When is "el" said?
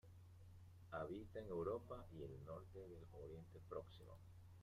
2.23-2.43